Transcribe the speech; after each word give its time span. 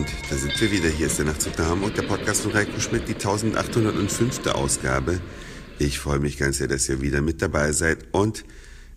Und 0.00 0.08
da 0.30 0.36
sind 0.38 0.58
wir 0.58 0.70
wieder. 0.70 0.88
Hier 0.88 1.08
ist 1.08 1.18
der 1.18 1.26
Nachtzug 1.26 1.58
nach 1.58 1.68
Hamburg, 1.68 1.94
der 1.94 2.04
Podcast 2.04 2.40
von 2.40 2.52
Reiko 2.52 2.80
Schmidt, 2.80 3.06
die 3.06 3.12
1805. 3.12 4.46
Ausgabe. 4.46 5.20
Ich 5.78 5.98
freue 5.98 6.20
mich 6.20 6.38
ganz 6.38 6.56
sehr, 6.56 6.68
dass 6.68 6.88
ihr 6.88 7.02
wieder 7.02 7.20
mit 7.20 7.42
dabei 7.42 7.72
seid. 7.72 8.06
Und 8.10 8.46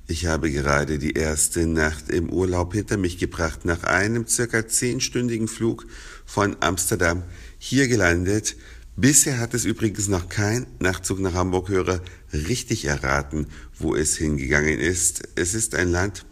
ich 0.07 0.27
habe 0.27 0.49
gerade 0.49 0.99
die 0.99 1.11
erste 1.11 1.67
Nacht 1.67 2.09
im 2.09 2.29
Urlaub 2.29 2.73
hinter 2.73 2.95
mich 2.95 3.17
gebracht. 3.17 3.65
Nach 3.65 3.83
einem 3.83 4.27
circa 4.27 4.65
zehnstündigen 4.65 5.49
Flug 5.49 5.87
von 6.25 6.55
Amsterdam 6.61 7.23
hier 7.57 7.89
gelandet. 7.89 8.55
Bisher 8.95 9.39
hat 9.39 9.53
es 9.53 9.65
übrigens 9.65 10.07
noch 10.07 10.29
kein 10.29 10.67
Nachtzug 10.79 11.19
nach 11.19 11.33
Hamburg-Hörer 11.33 11.99
richtig 12.31 12.85
erraten, 12.85 13.47
wo 13.77 13.93
es 13.93 14.15
hingegangen 14.15 14.79
ist. 14.79 15.27
Es 15.35 15.53
ist 15.53 15.75
ein 15.75 15.91
Land, 15.91 16.25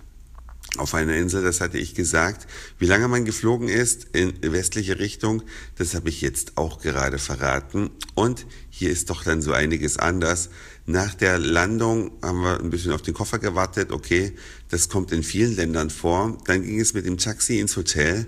auf 0.77 0.93
einer 0.93 1.16
Insel, 1.16 1.43
das 1.43 1.59
hatte 1.59 1.77
ich 1.77 1.95
gesagt. 1.95 2.48
Wie 2.80 2.85
lange 2.85 3.07
man 3.07 3.25
geflogen 3.25 3.67
ist 3.67 4.07
in 4.13 4.34
westliche 4.41 4.99
Richtung, 4.99 5.44
das 5.75 5.95
habe 5.95 6.09
ich 6.09 6.21
jetzt 6.21 6.57
auch 6.57 6.81
gerade 6.81 7.20
verraten. 7.20 7.89
Und 8.16 8.45
hier 8.70 8.89
ist 8.89 9.09
doch 9.09 9.23
dann 9.23 9.41
so 9.41 9.52
einiges 9.52 9.97
anders. 9.97 10.49
Nach 10.85 11.13
der 11.13 11.39
Landung 11.39 12.11
haben 12.21 12.41
wir 12.41 12.59
ein 12.59 12.70
bisschen 12.70 12.94
auf 12.94 13.02
den 13.02 13.13
Koffer 13.13 13.39
gewartet. 13.39 13.91
Okay, 13.91 14.34
das 14.70 14.89
kommt 14.89 15.11
in 15.11 15.23
vielen 15.23 15.55
Ländern 15.55 15.89
vor. 15.89 16.38
Dann 16.45 16.63
ging 16.63 16.80
es 16.80 16.94
mit 16.94 17.05
dem 17.05 17.17
Taxi 17.17 17.59
ins 17.59 17.75
Hotel 17.75 18.25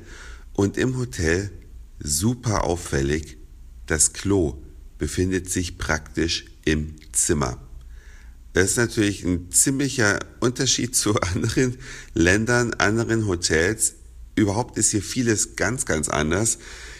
und 0.54 0.78
im 0.78 0.98
Hotel 0.98 1.50
super 2.00 2.66
auffällig, 2.66 3.38
das 3.86 4.14
Klo 4.14 4.62
befindet 4.98 5.50
sich 5.50 5.78
praktisch 5.78 6.46
im 6.66 6.96
Zimmer. 7.12 7.60
Das 8.54 8.72
ist 8.72 8.78
natürlich 8.78 9.24
ein 9.24 9.52
ziemlicher 9.52 10.20
Unterschied 10.40 10.96
zu 10.96 11.16
anderen 11.16 11.78
Ländern, 12.14 12.74
anderen 12.76 13.28
Hotels. 13.28 13.96
Überhaupt 14.36 14.78
ist 14.78 14.92
hier 14.92 15.04
vieles 15.04 15.56
ganz, 15.56 15.86
ganz 15.86 16.10
anders. 16.10 16.60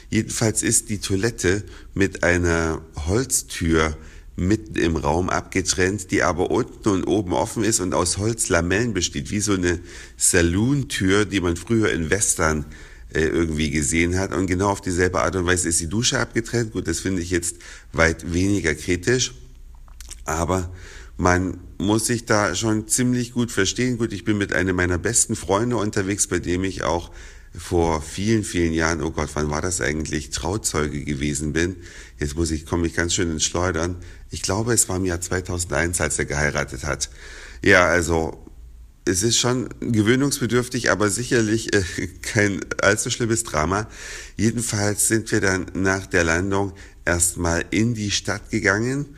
Jedenfalls 0.10 0.62
ist 0.62 0.90
die 0.90 1.00
Toilette 1.00 1.64
mit 1.96 2.24
einer 2.24 2.82
Holztür 3.08 3.98
mitten 4.36 4.76
im 4.76 4.96
Raum 4.96 5.30
abgetrennt, 5.30 6.12
die 6.12 6.24
aber 6.24 6.50
unten 6.52 6.90
und 6.90 7.04
oben 7.04 7.34
offen 7.34 7.64
ist 7.64 7.80
und 7.80 7.94
aus 7.94 8.18
Holzlamellen 8.18 8.94
besteht, 8.94 9.32
wie 9.32 9.40
so 9.40 9.54
eine 9.54 9.80
Saloon-Tür, 10.18 11.26
die 11.26 11.40
man 11.40 11.56
früher 11.56 11.92
in 11.92 12.10
Western 12.10 12.66
äh, 13.14 13.22
irgendwie 13.22 13.70
gesehen 13.70 14.18
hat. 14.18 14.34
Und 14.34 14.48
genau 14.48 14.70
auf 14.70 14.82
dieselbe 14.82 15.22
Art 15.22 15.36
und 15.36 15.46
Weise 15.46 15.70
ist 15.70 15.80
die 15.82 15.90
Dusche 15.90 16.20
abgetrennt. 16.20 16.74
Gut, 16.74 16.88
das 16.88 17.00
finde 17.00 17.22
ich 17.22 17.30
jetzt 17.30 17.58
weit 17.92 18.34
weniger 18.34 18.74
kritisch. 18.74 19.34
Aber 20.26 20.72
man 21.18 21.60
muss 21.78 22.08
sich 22.08 22.26
da 22.26 22.56
schon 22.56 22.88
ziemlich 22.88 23.34
gut 23.34 23.52
verstehen. 23.52 23.98
Gut, 23.98 24.14
ich 24.14 24.26
bin 24.26 24.38
mit 24.38 24.54
einem 24.54 24.76
meiner 24.76 24.98
besten 24.98 25.36
Freunde 25.36 25.78
unterwegs, 25.78 26.28
bei 26.28 26.40
dem 26.40 26.64
ich 26.64 26.84
auch 26.84 27.12
vor 27.56 28.02
vielen, 28.02 28.44
vielen 28.44 28.74
Jahren, 28.74 29.04
oh 29.04 29.12
Gott, 29.12 29.30
wann 29.34 29.50
war 29.52 29.62
das 29.62 29.80
eigentlich, 29.80 30.32
Trauzeuge 30.32 31.04
gewesen 31.04 31.54
bin. 31.54 31.76
Jetzt 32.20 32.36
muss 32.36 32.50
ich, 32.50 32.66
komme 32.66 32.88
ich 32.88 32.96
ganz 32.96 33.14
schön 33.14 33.30
ins 33.30 33.44
Schleudern. 33.44 33.98
Ich 34.32 34.42
glaube, 34.42 34.74
es 34.74 34.90
war 34.90 34.98
im 34.98 35.06
Jahr 35.06 35.22
2001, 35.22 36.02
als 36.02 36.18
er 36.18 36.26
geheiratet 36.26 36.84
hat. 36.84 37.10
Ja, 37.64 37.86
also, 37.86 38.44
es 39.06 39.22
ist 39.22 39.38
schon 39.38 39.70
gewöhnungsbedürftig, 39.82 40.90
aber 40.90 41.10
sicherlich 41.10 41.76
äh, 41.76 41.84
kein 42.22 42.62
allzu 42.82 43.12
schlimmes 43.12 43.44
Drama. 43.44 43.88
Jedenfalls 44.36 45.08
sind 45.08 45.32
wir 45.32 45.42
dann 45.42 45.68
nach 45.74 46.08
der 46.08 46.24
Landung 46.24 46.74
erstmal 47.06 47.66
in 47.70 47.94
die 47.94 48.12
Stadt 48.12 48.50
gegangen 48.50 49.16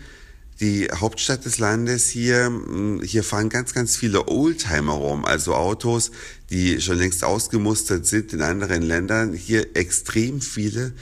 die 0.59 0.87
Hauptstadt 0.89 1.43
des 1.43 1.57
Landes 1.59 2.09
hier, 2.09 2.45
hm, 2.45 3.01
hier 3.03 3.23
fahren 3.23 3.49
ganz, 3.49 3.73
ganz 3.73 3.97
viele 3.97 4.27
Oldtimer 4.27 4.93
rum, 4.93 5.25
also 5.25 5.53
Autos, 5.53 6.11
die 6.49 6.79
schon 6.79 6.97
längst 6.97 7.23
ausgemustert 7.23 8.05
sind 8.05 8.31
in 8.31 8.41
anderen 8.41 8.81
Ländern. 8.81 9.33
Hier 9.33 9.75
extrem 9.75 10.39
viele. 10.39 10.93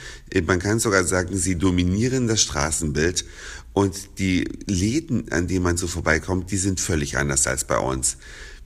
Man 0.46 0.58
kann 0.58 0.80
sogar 0.80 1.04
sagen, 1.04 1.36
sie 1.36 1.56
dominieren 1.56 2.26
das 2.26 2.42
Straßenbild. 2.42 3.24
Und 3.72 4.18
die 4.18 4.48
Läden, 4.66 5.30
an 5.32 5.46
denen 5.46 5.62
man 5.64 5.76
so 5.76 5.86
vorbeikommt, 5.86 6.50
die 6.50 6.56
sind 6.56 6.80
völlig 6.80 7.16
anders 7.16 7.46
als 7.46 7.64
bei 7.64 7.78
uns. 7.78 8.16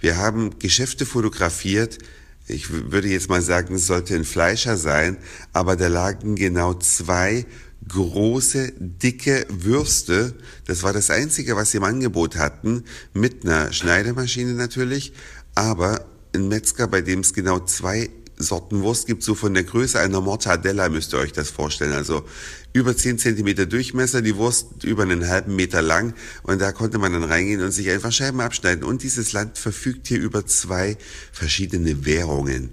Wir 0.00 0.16
haben 0.16 0.58
Geschäfte 0.58 1.06
fotografiert. 1.06 1.98
Ich 2.46 2.70
würde 2.70 3.08
jetzt 3.08 3.28
mal 3.28 3.42
sagen, 3.42 3.74
es 3.74 3.86
sollte 3.86 4.14
ein 4.14 4.24
Fleischer 4.24 4.76
sein, 4.76 5.18
aber 5.52 5.76
da 5.76 5.88
lagen 5.88 6.34
genau 6.34 6.74
zwei 6.74 7.44
große, 7.88 8.72
dicke 8.78 9.46
Würste. 9.48 10.34
Das 10.66 10.82
war 10.82 10.92
das 10.92 11.10
Einzige, 11.10 11.56
was 11.56 11.70
sie 11.70 11.78
im 11.78 11.84
Angebot 11.84 12.36
hatten, 12.36 12.84
mit 13.14 13.44
einer 13.44 13.72
Schneidemaschine 13.72 14.52
natürlich, 14.52 15.12
aber 15.54 16.06
ein 16.34 16.48
Metzger, 16.48 16.86
bei 16.86 17.00
dem 17.00 17.20
es 17.20 17.32
genau 17.32 17.60
zwei 17.60 18.10
Sorten 18.38 18.82
Wurst 18.82 19.06
gibt, 19.06 19.22
so 19.22 19.34
von 19.34 19.52
der 19.52 19.64
Größe 19.64 19.98
einer 19.98 20.20
Mortadella 20.20 20.88
müsst 20.88 21.12
ihr 21.12 21.18
euch 21.18 21.32
das 21.32 21.50
vorstellen. 21.50 21.92
Also 21.92 22.24
über 22.72 22.96
10 22.96 23.18
Zentimeter 23.18 23.66
Durchmesser, 23.66 24.22
die 24.22 24.36
Wurst 24.36 24.84
über 24.84 25.02
einen 25.02 25.26
halben 25.26 25.56
Meter 25.56 25.82
lang 25.82 26.14
und 26.44 26.60
da 26.60 26.70
konnte 26.72 26.98
man 26.98 27.12
dann 27.12 27.24
reingehen 27.24 27.62
und 27.62 27.72
sich 27.72 27.90
einfach 27.90 28.12
Scheiben 28.12 28.40
abschneiden. 28.40 28.84
Und 28.84 29.02
dieses 29.02 29.32
Land 29.32 29.58
verfügt 29.58 30.06
hier 30.06 30.20
über 30.20 30.46
zwei 30.46 30.96
verschiedene 31.32 32.04
Währungen. 32.06 32.70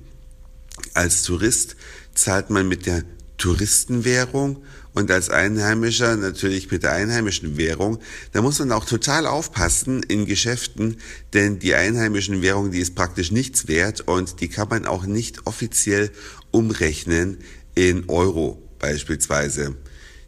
Als 0.94 1.24
Tourist 1.24 1.76
zahlt 2.14 2.50
man 2.52 2.68
mit 2.68 2.86
der 2.86 3.04
Touristenwährung 3.38 4.64
und 4.96 5.12
als 5.12 5.30
Einheimischer 5.30 6.16
natürlich 6.16 6.72
mit 6.72 6.84
der 6.84 6.94
einheimischen 6.94 7.58
Währung. 7.58 8.00
Da 8.32 8.42
muss 8.42 8.60
man 8.60 8.72
auch 8.72 8.86
total 8.86 9.28
aufpassen 9.28 10.02
in 10.02 10.26
Geschäften, 10.26 10.98
denn 11.34 11.60
die 11.60 11.76
einheimischen 11.76 12.42
Währung, 12.42 12.72
die 12.72 12.80
ist 12.80 12.96
praktisch 12.96 13.32
nichts 13.32 13.68
wert 13.68 14.02
und 14.02 14.40
die 14.40 14.48
kann 14.48 14.70
man 14.70 14.86
auch 14.86 15.06
nicht 15.06 15.46
offiziell 15.46 16.12
umrechnen 16.52 17.40
in 17.76 18.10
Euro 18.10 18.62
beispielsweise. 18.80 19.76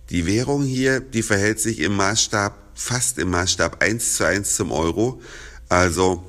Die 0.09 0.25
Währung 0.25 0.63
hier, 0.63 0.99
die 0.99 1.23
verhält 1.23 1.59
sich 1.59 1.79
im 1.79 1.95
Maßstab, 1.95 2.71
fast 2.75 3.17
im 3.19 3.29
Maßstab 3.29 3.81
eins 3.81 4.15
zu 4.17 4.25
eins 4.25 4.55
zum 4.55 4.71
Euro. 4.71 5.21
Also 5.69 6.23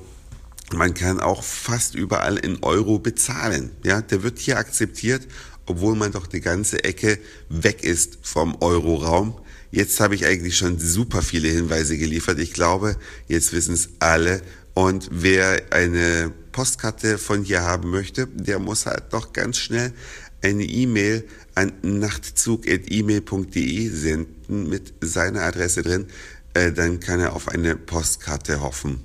man 0.73 0.93
kann 0.93 1.19
auch 1.19 1.43
fast 1.43 1.95
überall 1.95 2.37
in 2.37 2.63
Euro 2.63 2.99
bezahlen. 2.99 3.71
Ja, 3.83 4.01
der 4.01 4.23
wird 4.23 4.39
hier 4.39 4.57
akzeptiert 4.57 5.27
obwohl 5.69 5.95
man 5.95 6.11
doch 6.11 6.27
die 6.27 6.41
ganze 6.41 6.83
Ecke 6.83 7.17
weg 7.47 7.83
ist 7.83 8.17
vom 8.21 8.57
Euroraum. 8.59 9.39
Jetzt 9.71 9.99
habe 9.99 10.15
ich 10.15 10.25
eigentlich 10.25 10.57
schon 10.57 10.79
super 10.79 11.21
viele 11.21 11.47
Hinweise 11.47 11.95
geliefert. 11.97 12.39
Ich 12.39 12.53
glaube, 12.53 12.95
jetzt 13.27 13.53
wissen 13.53 13.75
es 13.75 13.89
alle. 13.99 14.41
Und 14.73 15.09
wer 15.11 15.61
eine 15.71 16.33
Postkarte 16.51 17.19
von 17.19 17.43
hier 17.43 17.61
haben 17.61 17.91
möchte, 17.91 18.25
der 18.27 18.57
muss 18.57 18.87
halt 18.87 19.03
doch 19.11 19.31
ganz 19.31 19.57
schnell 19.57 19.93
eine 20.41 20.63
E-Mail 20.63 21.27
an 21.53 21.73
nachtzug.email.de 21.83 23.89
senden 23.89 24.69
mit 24.69 24.93
seiner 25.01 25.43
Adresse 25.43 25.83
drin. 25.83 26.07
Äh, 26.55 26.71
dann 26.71 26.99
kann 26.99 27.19
er 27.19 27.35
auf 27.35 27.47
eine 27.47 27.75
Postkarte 27.75 28.61
hoffen. 28.61 29.01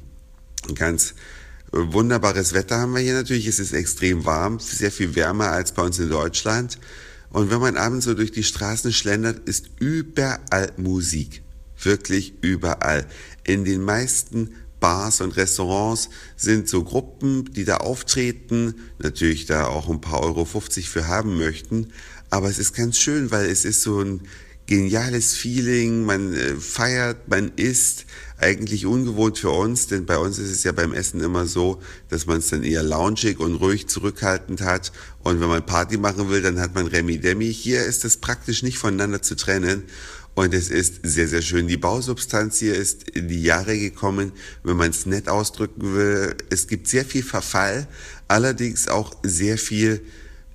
Ganz 0.74 1.14
Wunderbares 1.76 2.54
Wetter 2.54 2.78
haben 2.78 2.94
wir 2.94 3.00
hier 3.00 3.14
natürlich. 3.14 3.48
Es 3.48 3.58
ist 3.58 3.72
extrem 3.72 4.24
warm, 4.24 4.60
sehr 4.60 4.92
viel 4.92 5.16
wärmer 5.16 5.50
als 5.50 5.72
bei 5.72 5.82
uns 5.82 5.98
in 5.98 6.08
Deutschland. 6.08 6.78
Und 7.30 7.50
wenn 7.50 7.58
man 7.58 7.76
abends 7.76 8.04
so 8.04 8.14
durch 8.14 8.30
die 8.30 8.44
Straßen 8.44 8.92
schlendert, 8.92 9.48
ist 9.48 9.70
überall 9.80 10.70
Musik. 10.76 11.42
Wirklich 11.82 12.34
überall. 12.42 13.06
In 13.42 13.64
den 13.64 13.82
meisten 13.82 14.54
Bars 14.78 15.20
und 15.20 15.36
Restaurants 15.36 16.10
sind 16.36 16.68
so 16.68 16.84
Gruppen, 16.84 17.52
die 17.52 17.64
da 17.64 17.78
auftreten, 17.78 18.76
natürlich 19.00 19.46
da 19.46 19.66
auch 19.66 19.90
ein 19.90 20.00
paar 20.00 20.20
Euro 20.20 20.44
50 20.44 20.88
für 20.88 21.08
haben 21.08 21.36
möchten. 21.36 21.88
Aber 22.30 22.48
es 22.48 22.60
ist 22.60 22.74
ganz 22.74 22.98
schön, 22.98 23.32
weil 23.32 23.46
es 23.46 23.64
ist 23.64 23.82
so 23.82 24.00
ein 24.00 24.20
geniales 24.66 25.34
Feeling, 25.34 26.04
man 26.04 26.34
äh, 26.34 26.54
feiert, 26.56 27.28
man 27.28 27.52
isst, 27.56 28.06
eigentlich 28.38 28.84
ungewohnt 28.84 29.38
für 29.38 29.50
uns, 29.50 29.86
denn 29.86 30.06
bei 30.06 30.18
uns 30.18 30.38
ist 30.38 30.50
es 30.50 30.64
ja 30.64 30.72
beim 30.72 30.92
Essen 30.92 31.20
immer 31.20 31.46
so, 31.46 31.80
dass 32.08 32.26
man 32.26 32.38
es 32.38 32.48
dann 32.48 32.62
eher 32.62 32.82
loungig 32.82 33.38
und 33.38 33.54
ruhig 33.54 33.86
zurückhaltend 33.86 34.60
hat 34.60 34.92
und 35.22 35.40
wenn 35.40 35.48
man 35.48 35.64
Party 35.64 35.96
machen 35.96 36.28
will, 36.30 36.42
dann 36.42 36.60
hat 36.60 36.74
man 36.74 36.86
Remi 36.86 37.18
Demi. 37.18 37.52
Hier 37.52 37.84
ist 37.84 38.04
es 38.04 38.16
praktisch 38.16 38.62
nicht 38.62 38.78
voneinander 38.78 39.22
zu 39.22 39.36
trennen 39.36 39.84
und 40.34 40.52
es 40.52 40.68
ist 40.68 41.00
sehr, 41.04 41.28
sehr 41.28 41.42
schön. 41.42 41.68
Die 41.68 41.76
Bausubstanz 41.76 42.58
hier 42.58 42.74
ist 42.74 43.08
in 43.10 43.28
die 43.28 43.42
Jahre 43.42 43.78
gekommen, 43.78 44.32
wenn 44.64 44.76
man 44.76 44.90
es 44.90 45.06
nett 45.06 45.28
ausdrücken 45.28 45.94
will. 45.94 46.34
Es 46.50 46.66
gibt 46.66 46.88
sehr 46.88 47.04
viel 47.04 47.22
Verfall, 47.22 47.86
allerdings 48.26 48.88
auch 48.88 49.14
sehr 49.22 49.58
viel 49.58 50.00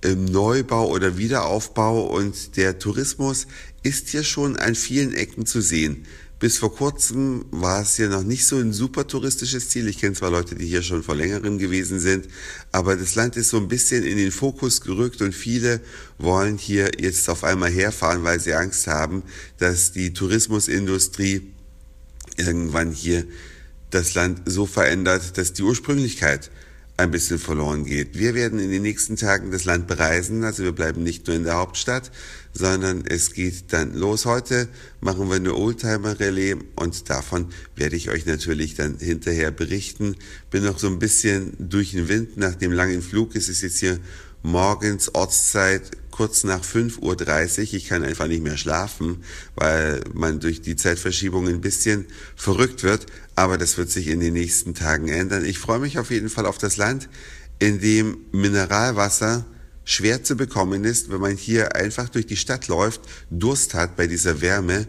im 0.01 0.25
Neubau 0.25 0.89
oder 0.89 1.17
Wiederaufbau 1.17 2.05
und 2.07 2.55
der 2.57 2.79
Tourismus 2.79 3.47
ist 3.83 4.09
hier 4.09 4.23
schon 4.23 4.57
an 4.57 4.75
vielen 4.75 5.13
Ecken 5.13 5.45
zu 5.45 5.61
sehen. 5.61 6.05
Bis 6.39 6.57
vor 6.57 6.73
kurzem 6.73 7.43
war 7.51 7.81
es 7.81 7.97
hier 7.97 8.07
noch 8.07 8.23
nicht 8.23 8.45
so 8.45 8.55
ein 8.55 8.71
super 8.71 9.05
touristisches 9.05 9.67
Ziel. 9.67 9.89
Ich 9.89 9.97
kenne 9.97 10.15
zwar 10.15 10.31
Leute, 10.31 10.55
die 10.55 10.67
hier 10.67 10.83
schon 10.83 11.03
vor 11.03 11.15
längerem 11.15 11.57
gewesen 11.57 11.99
sind, 11.99 12.29
aber 12.71 12.95
das 12.95 13.15
Land 13.15 13.35
ist 13.35 13.49
so 13.49 13.57
ein 13.57 13.67
bisschen 13.67 14.05
in 14.05 14.15
den 14.15 14.31
Fokus 14.31 14.79
gerückt 14.79 15.21
und 15.21 15.35
viele 15.35 15.81
wollen 16.17 16.57
hier 16.57 16.91
jetzt 16.97 17.29
auf 17.29 17.43
einmal 17.43 17.69
herfahren, 17.69 18.23
weil 18.23 18.39
sie 18.39 18.53
Angst 18.53 18.87
haben, 18.87 19.23
dass 19.57 19.91
die 19.91 20.13
Tourismusindustrie 20.13 21.51
irgendwann 22.37 22.93
hier 22.93 23.25
das 23.89 24.13
Land 24.13 24.43
so 24.45 24.65
verändert, 24.65 25.37
dass 25.37 25.51
die 25.51 25.63
Ursprünglichkeit 25.63 26.51
ein 26.99 27.11
bisschen 27.11 27.39
verloren 27.39 27.85
geht. 27.85 28.17
Wir 28.17 28.35
werden 28.35 28.59
in 28.59 28.69
den 28.69 28.81
nächsten 28.81 29.15
Tagen 29.15 29.51
das 29.51 29.63
Land 29.63 29.87
bereisen, 29.87 30.43
also 30.43 30.63
wir 30.63 30.73
bleiben 30.73 31.01
nicht 31.01 31.25
nur 31.27 31.35
in 31.35 31.45
der 31.45 31.55
Hauptstadt, 31.55 32.11
sondern 32.53 33.05
es 33.05 33.33
geht 33.33 33.71
dann 33.71 33.95
los. 33.95 34.25
Heute 34.25 34.67
machen 34.99 35.29
wir 35.29 35.37
eine 35.37 35.55
Oldtimer-Relais 35.55 36.57
und 36.75 37.09
davon 37.09 37.47
werde 37.75 37.95
ich 37.95 38.09
euch 38.09 38.25
natürlich 38.25 38.75
dann 38.75 38.97
hinterher 38.99 39.51
berichten. 39.51 40.17
Bin 40.51 40.63
noch 40.63 40.77
so 40.77 40.87
ein 40.87 40.99
bisschen 40.99 41.53
durch 41.57 41.91
den 41.91 42.09
Wind 42.09 42.35
nach 42.35 42.55
dem 42.55 42.73
langen 42.73 43.01
Flug. 43.01 43.35
Es 43.35 43.47
ist 43.47 43.61
jetzt 43.61 43.79
hier 43.79 43.97
morgens 44.43 45.13
Ortszeit 45.13 45.91
kurz 46.19 46.43
nach 46.43 46.63
5.30 46.63 46.99
Uhr. 47.59 47.73
Ich 47.75 47.87
kann 47.87 48.03
einfach 48.03 48.27
nicht 48.27 48.43
mehr 48.43 48.57
schlafen, 48.57 49.23
weil 49.55 50.01
man 50.13 50.39
durch 50.39 50.61
die 50.61 50.75
Zeitverschiebung 50.75 51.47
ein 51.47 51.61
bisschen 51.61 52.07
verrückt 52.35 52.83
wird. 52.83 53.05
Aber 53.35 53.57
das 53.57 53.77
wird 53.77 53.89
sich 53.89 54.07
in 54.07 54.19
den 54.19 54.33
nächsten 54.33 54.73
Tagen 54.73 55.07
ändern. 55.07 55.45
Ich 55.45 55.59
freue 55.59 55.79
mich 55.79 55.97
auf 55.97 56.11
jeden 56.11 56.29
Fall 56.29 56.45
auf 56.45 56.57
das 56.57 56.75
Land, 56.75 57.07
in 57.59 57.79
dem 57.79 58.17
Mineralwasser 58.33 59.45
schwer 59.85 60.23
zu 60.23 60.35
bekommen 60.35 60.83
ist. 60.83 61.09
Wenn 61.09 61.21
man 61.21 61.37
hier 61.37 61.75
einfach 61.75 62.09
durch 62.09 62.27
die 62.27 62.35
Stadt 62.35 62.67
läuft, 62.67 63.01
Durst 63.29 63.73
hat 63.73 63.95
bei 63.95 64.07
dieser 64.07 64.41
Wärme, 64.41 64.87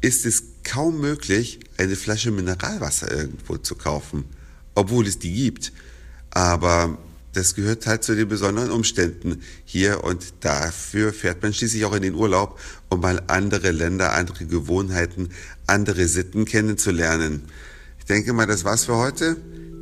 ist 0.00 0.26
es 0.26 0.42
kaum 0.64 1.00
möglich, 1.00 1.60
eine 1.76 1.96
Flasche 1.96 2.30
Mineralwasser 2.30 3.10
irgendwo 3.10 3.58
zu 3.58 3.74
kaufen. 3.74 4.24
Obwohl 4.74 5.06
es 5.06 5.18
die 5.18 5.34
gibt. 5.34 5.72
Aber 6.30 6.98
das 7.32 7.54
gehört 7.54 7.86
halt 7.86 8.04
zu 8.04 8.14
den 8.14 8.28
besonderen 8.28 8.70
Umständen 8.70 9.42
hier 9.64 10.04
und 10.04 10.34
dafür 10.40 11.12
fährt 11.12 11.42
man 11.42 11.54
schließlich 11.54 11.84
auch 11.84 11.94
in 11.94 12.02
den 12.02 12.14
Urlaub, 12.14 12.58
um 12.88 13.00
mal 13.00 13.22
andere 13.26 13.70
Länder, 13.70 14.12
andere 14.12 14.44
Gewohnheiten, 14.44 15.30
andere 15.66 16.06
Sitten 16.06 16.44
kennenzulernen. 16.44 17.42
Ich 17.98 18.04
denke 18.04 18.32
mal, 18.32 18.46
das 18.46 18.64
war's 18.64 18.84
für 18.84 18.96
heute. 18.96 19.36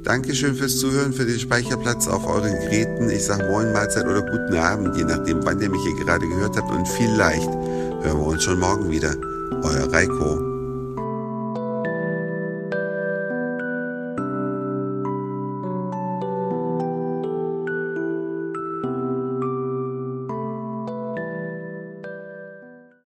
Dankeschön 0.05 0.55
fürs 0.55 0.79
Zuhören, 0.79 1.13
für 1.13 1.27
den 1.27 1.39
Speicherplatz 1.39 2.07
auf 2.07 2.27
euren 2.27 2.53
Geräten. 2.53 3.11
Ich 3.11 3.25
sage 3.25 3.45
Moin, 3.45 3.73
Mahlzeit 3.73 4.07
oder 4.07 4.23
guten 4.23 4.57
Abend, 4.57 4.97
je 4.97 5.05
nachdem, 5.05 5.45
wann 5.45 5.61
ihr 5.61 5.69
mich 5.69 5.83
hier 5.83 6.05
gerade 6.05 6.27
gehört 6.27 6.57
habt. 6.57 6.71
Und 6.71 6.89
vielleicht 6.89 7.49
hören 7.49 8.19
wir 8.19 8.27
uns 8.27 8.45
schon 8.45 8.61
morgen 8.61 8.91
wieder. 8.91 9.15
Euer 9.63 9.93
Reiko. 9.93 10.50